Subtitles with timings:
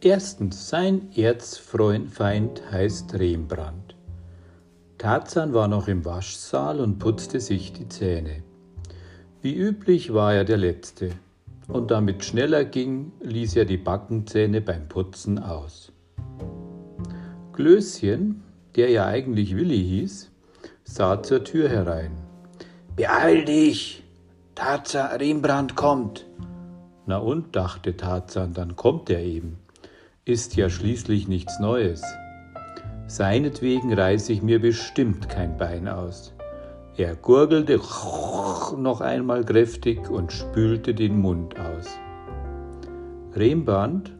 [0.00, 3.96] Erstens, sein Erzfeind heißt Rembrandt.
[4.96, 8.44] Tarzan war noch im Waschsaal und putzte sich die Zähne.
[9.42, 11.10] Wie üblich war er der Letzte,
[11.66, 15.92] und damit schneller ging, ließ er die Backenzähne beim Putzen aus.
[17.52, 18.44] Glöschen,
[18.76, 20.30] der ja eigentlich Willi hieß,
[20.84, 22.12] sah zur Tür herein.
[22.94, 24.04] Beeil dich!
[24.54, 26.24] Tarzan Rembrandt kommt!
[27.06, 29.58] Na und, dachte Tarzan, dann kommt er eben.
[30.28, 32.02] Ist ja schließlich nichts Neues.
[33.06, 36.34] Seinetwegen reiße ich mir bestimmt kein Bein aus.
[36.98, 37.80] Er gurgelte
[38.76, 41.86] noch einmal kräftig und spülte den Mund aus.
[43.34, 44.12] Rembrandt,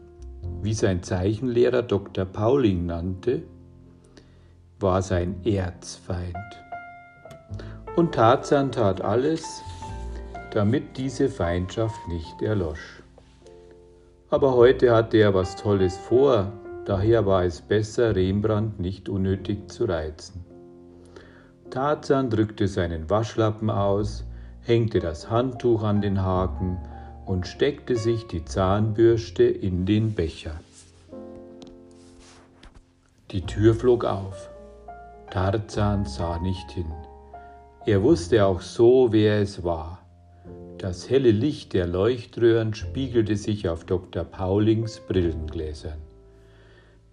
[0.63, 2.25] wie sein Zeichenlehrer Dr.
[2.25, 3.43] Pauling nannte,
[4.79, 6.35] war sein Erzfeind.
[7.95, 9.61] Und Tarzan tat alles,
[10.55, 12.98] damit diese Feindschaft nicht erlosch.
[14.31, 16.51] Aber heute hatte er was Tolles vor,
[16.85, 20.45] daher war es besser, Rembrandt nicht unnötig zu reizen.
[21.71, 24.25] Tarzan drückte seinen Waschlappen aus,
[24.61, 26.77] hängte das Handtuch an den Haken
[27.25, 30.59] und steckte sich die Zahnbürste in den Becher.
[33.31, 34.49] Die Tür flog auf.
[35.29, 36.91] Tarzan sah nicht hin.
[37.85, 39.98] Er wusste auch so, wer es war.
[40.79, 44.23] Das helle Licht der Leuchtröhren spiegelte sich auf Dr.
[44.23, 45.99] Paulings Brillengläsern.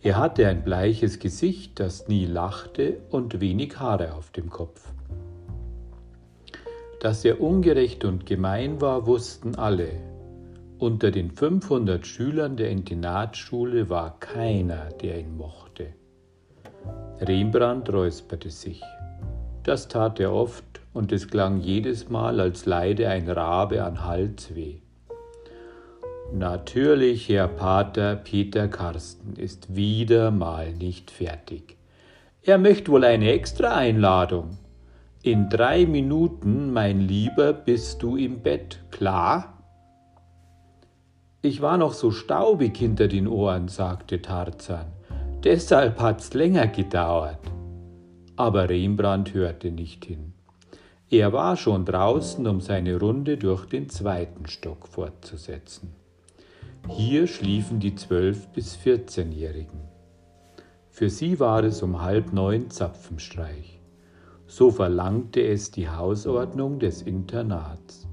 [0.01, 4.89] Er hatte ein bleiches Gesicht, das nie lachte und wenig Haare auf dem Kopf.
[7.01, 9.89] Dass er ungerecht und gemein war, wussten alle.
[10.79, 15.89] Unter den 500 Schülern der Internatsschule war keiner, der ihn mochte.
[17.21, 18.81] Rembrandt räusperte sich.
[19.65, 20.65] Das tat er oft
[20.97, 24.77] und es klang jedes Mal, als leide ein Rabe an Halsweh.
[26.33, 31.77] Natürlich, Herr Pater Peter Karsten ist wieder mal nicht fertig.
[32.43, 34.57] Er möchte wohl eine Extra-Einladung.
[35.23, 39.63] In drei Minuten, mein Lieber, bist du im Bett, klar?
[41.43, 44.87] Ich war noch so staubig hinter den Ohren, sagte Tarzan.
[45.45, 47.41] Deshalb hat's länger gedauert.
[48.37, 50.36] Aber Rembrandt hörte nicht hin.
[51.09, 55.95] Er war schon draußen, um seine Runde durch den zweiten Stock fortzusetzen.
[56.89, 59.79] Hier schliefen die 12- bis 14-Jährigen.
[60.91, 63.81] Für sie war es um halb neun Zapfenstreich.
[64.49, 68.09] So verlangte es die Hausordnung des Internats.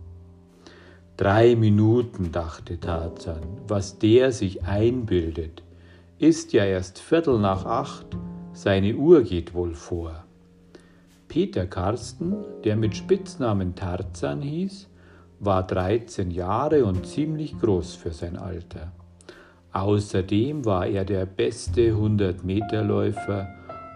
[1.18, 5.64] Drei Minuten, dachte Tarzan, was der sich einbildet,
[6.20, 8.06] ist ja erst Viertel nach acht,
[8.52, 10.23] seine Uhr geht wohl vor.
[11.34, 14.88] Peter Karsten, der mit Spitznamen Tarzan hieß,
[15.40, 18.92] war 13 Jahre und ziemlich groß für sein Alter.
[19.72, 23.48] Außerdem war er der beste 100-Meter-Läufer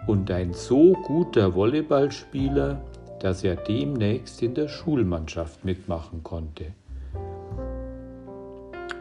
[0.08, 2.82] und ein so guter Volleyballspieler,
[3.20, 6.74] dass er demnächst in der Schulmannschaft mitmachen konnte.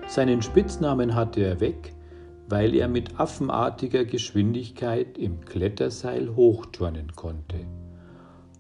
[0.08, 1.94] Seinen Spitznamen hatte er weg,
[2.50, 7.64] weil er mit affenartiger Geschwindigkeit im Kletterseil hochturnen konnte.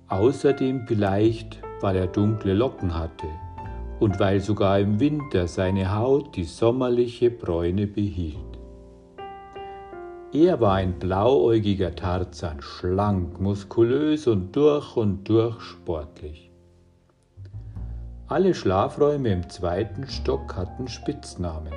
[0.08, 3.26] Außerdem vielleicht, weil er dunkle Locken hatte
[3.98, 8.36] und weil sogar im Winter seine Haut die sommerliche Bräune behielt.
[10.32, 16.50] Er war ein blauäugiger Tarzan, schlank, muskulös und durch und durch sportlich.
[18.28, 21.72] Alle Schlafräume im zweiten Stock hatten Spitznamen.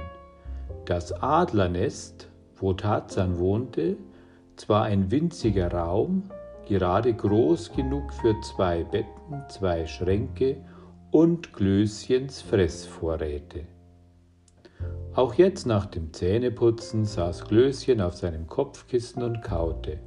[0.86, 3.98] Das Adlernest, wo Tarzan wohnte,
[4.56, 6.24] zwar ein winziger Raum,
[6.70, 10.58] gerade groß genug für zwei Betten, zwei Schränke
[11.12, 13.66] und Klößchens Fressvorräte.
[15.16, 20.00] Auch jetzt nach dem Zähneputzen saß Klößchen auf seinem Kopfkissen und kaute.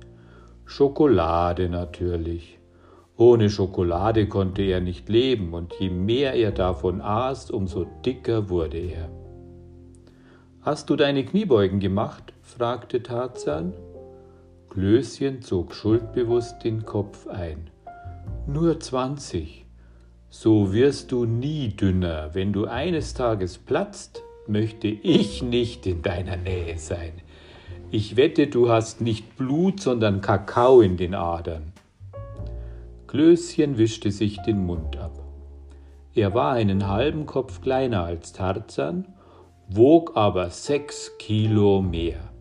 [0.64, 2.58] Schokolade natürlich.
[3.16, 8.78] Ohne Schokolade konnte er nicht leben, und je mehr er davon aß, umso dicker wurde
[8.78, 9.10] er.
[10.62, 12.32] Hast du deine Kniebeugen gemacht?
[12.40, 13.74] fragte Tarzan.
[14.72, 17.68] Klößchen zog schuldbewusst den Kopf ein.
[18.46, 19.66] Nur zwanzig.
[20.30, 22.30] So wirst du nie dünner.
[22.32, 27.12] Wenn du eines Tages platzt, möchte ich nicht in deiner Nähe sein.
[27.90, 31.74] Ich wette, du hast nicht Blut, sondern Kakao in den Adern.
[33.08, 35.22] Klößchen wischte sich den Mund ab.
[36.14, 39.06] Er war einen halben Kopf kleiner als Tarzan,
[39.68, 42.31] wog aber sechs Kilo mehr.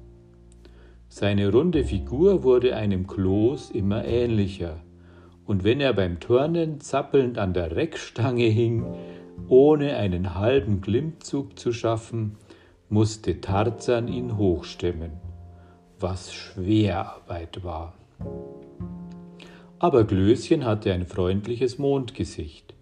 [1.14, 4.78] Seine runde Figur wurde einem Kloß immer ähnlicher
[5.46, 8.86] und wenn er beim Turnen zappelnd an der Reckstange hing,
[9.50, 12.38] ohne einen halben Klimmzug zu schaffen,
[12.88, 15.12] musste Tarzan ihn hochstemmen,
[16.00, 17.94] was Schwerarbeit war.
[19.80, 22.74] Aber Glöschen hatte ein freundliches Mondgesicht.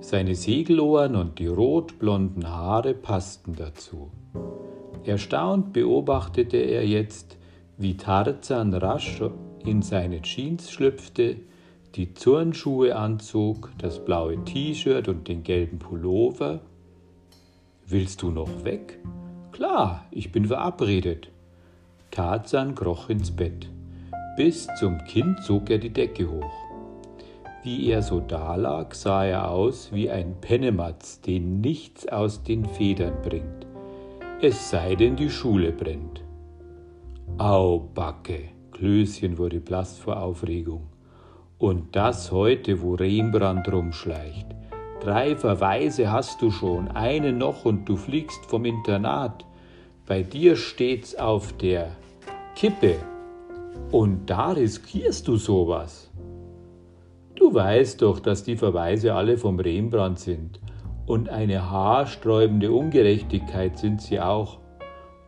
[0.00, 4.10] Seine Segelohren und die rotblonden Haare passten dazu.
[5.04, 7.38] Erstaunt beobachtete er jetzt,
[7.78, 9.20] wie Tarzan rasch
[9.64, 11.36] in seine Jeans schlüpfte,
[11.94, 16.60] die Turnschuhe anzog, das blaue T-Shirt und den gelben Pullover.
[17.86, 18.98] Willst du noch weg?
[19.52, 21.28] Klar, ich bin verabredet.
[22.10, 23.68] Tarzan kroch ins Bett.
[24.36, 26.52] Bis zum Kinn zog er die Decke hoch.
[27.62, 33.14] Wie er so dalag, sah er aus wie ein Pennematz, den nichts aus den Federn
[33.22, 33.66] bringt.
[34.40, 36.25] Es sei denn, die Schule brennt.
[37.38, 38.48] Au, Backe!
[38.72, 40.88] Klößchen wurde blass vor Aufregung.
[41.58, 44.46] Und das heute, wo Rembrandt rumschleicht.
[45.00, 49.44] Drei Verweise hast du schon, eine noch und du fliegst vom Internat.
[50.06, 51.90] Bei dir steht's auf der
[52.54, 52.96] Kippe.
[53.92, 56.10] Und da riskierst du sowas.
[57.34, 60.58] Du weißt doch, dass die Verweise alle vom Rembrandt sind.
[61.06, 64.58] Und eine haarsträubende Ungerechtigkeit sind sie auch.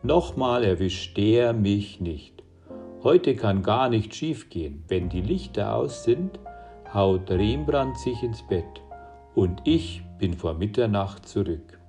[0.01, 2.43] Nochmal erwischt der mich nicht.
[3.03, 4.83] Heute kann gar nicht schiefgehen.
[4.87, 6.39] Wenn die Lichter aus sind,
[6.93, 8.81] haut Rembrandt sich ins Bett
[9.35, 11.79] und ich bin vor Mitternacht zurück.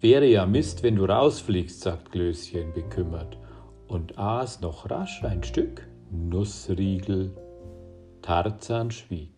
[0.00, 3.38] Wäre ja Mist, wenn du rausfliegst, sagt Glöschen bekümmert
[3.88, 7.32] und aß noch rasch ein Stück Nussriegel.
[8.22, 9.32] Tarzan schwieg.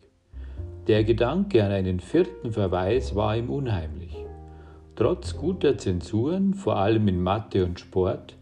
[0.88, 4.25] Der Gedanke an einen vierten Verweis war ihm unheimlich.
[4.96, 8.34] Trotz guter Zensuren, vor allem in Mathe und Sport,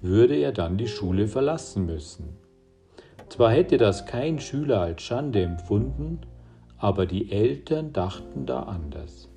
[0.00, 2.36] würde er dann die Schule verlassen müssen.
[3.28, 6.18] Zwar hätte das kein Schüler als Schande empfunden,
[6.76, 9.28] aber die Eltern dachten da anders.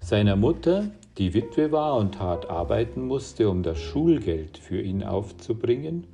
[0.00, 6.06] Seiner Mutter, die Witwe war und hart arbeiten musste, um das Schulgeld für ihn aufzubringen,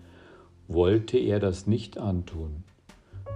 [0.68, 2.62] wollte er das nicht antun.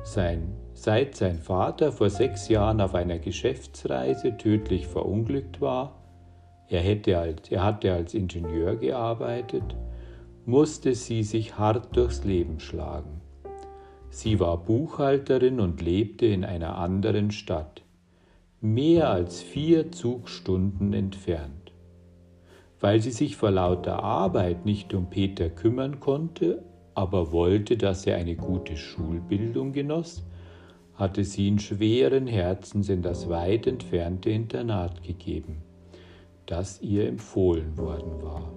[0.04, 5.99] Sein, seit sein Vater vor sechs Jahren auf einer Geschäftsreise tödlich verunglückt war,
[6.70, 9.76] er, hätte als, er hatte als Ingenieur gearbeitet,
[10.46, 13.20] musste sie sich hart durchs Leben schlagen.
[14.08, 17.82] Sie war Buchhalterin und lebte in einer anderen Stadt,
[18.60, 21.72] mehr als vier Zugstunden entfernt.
[22.80, 26.64] Weil sie sich vor lauter Arbeit nicht um Peter kümmern konnte,
[26.94, 30.22] aber wollte, dass er eine gute Schulbildung genoss,
[30.94, 35.62] hatte sie ihn schweren Herzens in das weit entfernte Internat gegeben,
[36.46, 38.52] das ihr empfohlen worden war.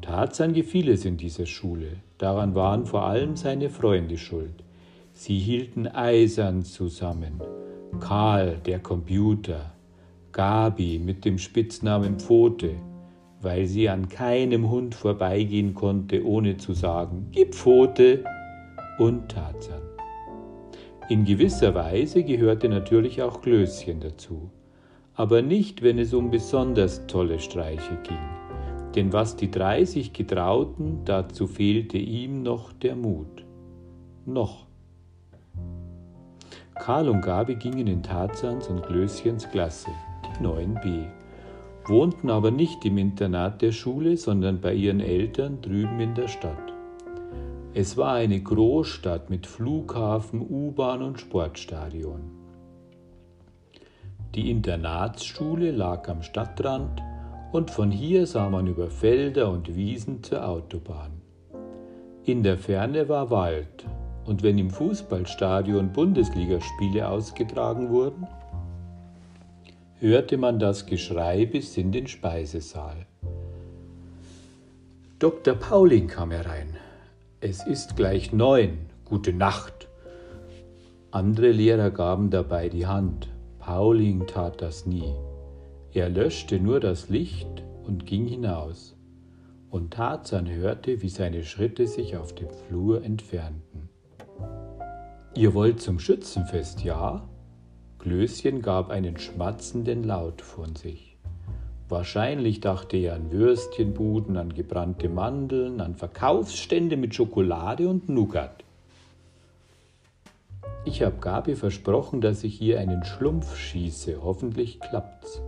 [0.00, 4.64] Tarzan gefiel es in dieser Schule, daran waren vor allem seine Freunde schuld.
[5.12, 7.40] Sie hielten eisern zusammen.
[8.00, 9.72] Karl, der Computer,
[10.32, 12.74] Gabi mit dem Spitznamen Pfote,
[13.40, 18.24] weil sie an keinem Hund vorbeigehen konnte, ohne zu sagen, Gib Pfote,
[18.98, 19.82] und Tarzan.
[21.08, 24.50] In gewisser Weise gehörte natürlich auch Klößchen dazu,
[25.14, 28.18] aber nicht, wenn es um besonders tolle Streiche ging.
[28.94, 33.44] Denn was die drei sich getrauten, dazu fehlte ihm noch der Mut.
[34.26, 34.66] Noch.
[36.76, 39.90] Karl und Gabi gingen in Tarzans und Glöschens Klasse,
[40.24, 41.06] die 9b,
[41.86, 46.72] wohnten aber nicht im Internat der Schule, sondern bei ihren Eltern drüben in der Stadt.
[47.74, 52.43] Es war eine Großstadt mit Flughafen, U-Bahn und Sportstadion.
[54.34, 57.00] Die Internatsschule lag am Stadtrand
[57.52, 61.12] und von hier sah man über Felder und Wiesen zur Autobahn.
[62.24, 63.86] In der Ferne war Wald,
[64.24, 68.26] und wenn im Fußballstadion Bundesligaspiele ausgetragen wurden,
[70.00, 73.06] hörte man das Geschrei bis in den Speisesaal.
[75.20, 75.54] Dr.
[75.54, 76.76] Pauling kam herein.
[77.40, 78.78] Es ist gleich neun.
[79.04, 79.86] Gute Nacht.
[81.12, 83.28] Andere Lehrer gaben dabei die Hand.
[83.64, 85.14] Pauling tat das nie.
[85.94, 88.94] Er löschte nur das Licht und ging hinaus,
[89.70, 93.88] und Tarzan hörte, wie seine Schritte sich auf dem Flur entfernten.
[95.34, 97.26] Ihr wollt zum Schützenfest, ja?
[98.00, 101.16] Klößchen gab einen schmatzenden Laut von sich.
[101.88, 108.63] Wahrscheinlich dachte er an Würstchenbuden, an gebrannte Mandeln, an Verkaufsstände mit Schokolade und Nougat.
[110.86, 114.22] Ich habe Gabi versprochen, dass ich ihr einen Schlumpf schieße.
[114.22, 115.40] Hoffentlich klappt's.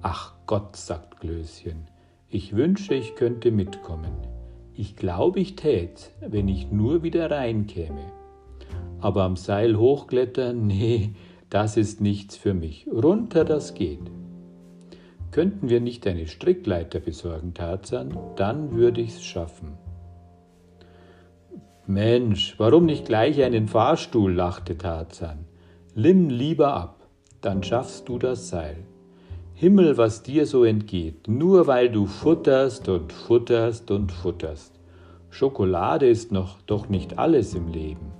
[0.00, 1.88] Ach Gott, sagt Glöschen,
[2.28, 4.12] ich wünsche, ich könnte mitkommen.
[4.74, 8.12] Ich glaube, ich tät, wenn ich nur wieder reinkäme.
[9.00, 11.14] Aber am Seil hochklettern, nee,
[11.50, 12.86] das ist nichts für mich.
[12.90, 14.10] Runter, das geht.
[15.32, 19.76] Könnten wir nicht eine Strickleiter besorgen, Tarzan, dann würde ich's schaffen.
[21.88, 24.32] Mensch, warum nicht gleich einen Fahrstuhl?
[24.32, 25.44] lachte Tarzan.
[25.94, 27.06] Limm lieber ab,
[27.40, 28.78] dann schaffst du das Seil.
[29.54, 34.74] Himmel, was dir so entgeht, nur weil du futterst und futterst und futterst.
[35.30, 38.10] Schokolade ist noch doch nicht alles im Leben.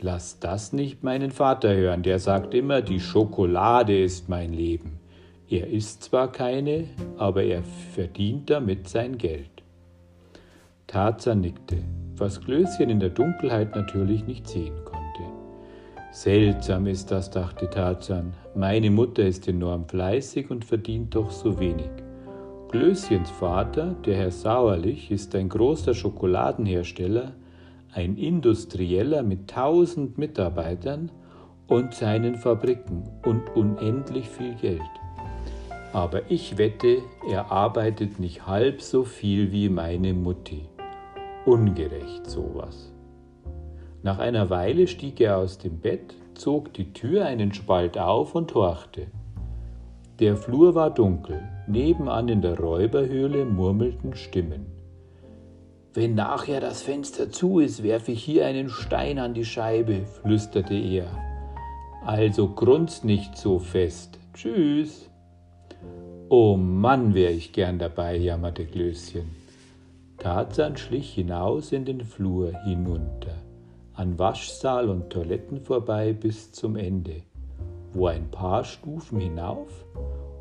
[0.00, 4.98] Lass das nicht meinen Vater hören, der sagt immer, die Schokolade ist mein Leben.
[5.48, 7.62] Er isst zwar keine, aber er
[7.94, 9.50] verdient damit sein Geld.
[10.86, 11.78] Tarzan nickte,
[12.20, 15.00] was Klößchen in der Dunkelheit natürlich nicht sehen konnte.
[16.12, 18.34] Seltsam ist das, dachte Tarzan.
[18.54, 21.90] Meine Mutter ist enorm fleißig und verdient doch so wenig.
[22.70, 27.32] Klößchens Vater, der Herr Sauerlich, ist ein großer Schokoladenhersteller,
[27.92, 31.10] ein Industrieller mit tausend Mitarbeitern
[31.66, 34.80] und seinen Fabriken und unendlich viel Geld.
[35.92, 36.98] Aber ich wette,
[37.28, 40.68] er arbeitet nicht halb so viel wie meine Mutti.
[41.46, 42.92] Ungerecht sowas.
[44.02, 48.54] Nach einer Weile stieg er aus dem Bett, zog die Tür einen Spalt auf und
[48.54, 49.06] horchte.
[50.18, 54.66] Der Flur war dunkel, nebenan in der Räuberhöhle murmelten Stimmen.
[55.94, 60.74] Wenn nachher das Fenster zu ist, werfe ich hier einen Stein an die Scheibe, flüsterte
[60.74, 61.08] er.
[62.04, 64.18] Also grunzt nicht so fest.
[64.34, 65.08] Tschüss.
[66.28, 69.39] Oh Mann, wär ich gern dabei, jammerte Klößchen.
[70.20, 73.36] Tarzan schlich hinaus in den Flur hinunter,
[73.94, 77.22] an Waschsaal und Toiletten vorbei bis zum Ende,
[77.94, 79.86] wo ein paar Stufen hinauf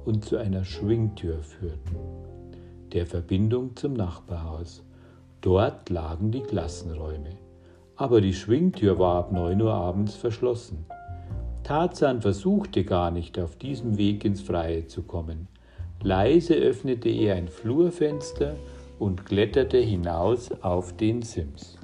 [0.03, 1.95] und zu einer Schwingtür führten,
[2.91, 4.83] der Verbindung zum Nachbarhaus.
[5.39, 7.37] Dort lagen die Klassenräume.
[7.95, 10.85] Aber die Schwingtür war ab neun Uhr abends verschlossen.
[11.63, 15.47] Tarzan versuchte gar nicht, auf diesem Weg ins Freie zu kommen.
[16.01, 18.55] Leise öffnete er ein Flurfenster
[18.99, 21.78] und kletterte hinaus auf den Sims.